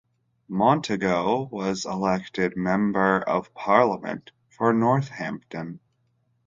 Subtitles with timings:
[0.49, 5.79] Montagu was elected Member of Parliament for Northampton.